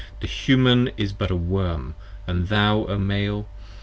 [0.19, 3.47] The Human is but a Worm, & thou, O Male!